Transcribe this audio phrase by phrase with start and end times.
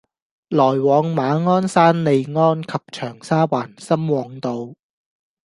[0.49, 4.69] 來往馬鞍山（利安）及長沙灣（深旺道），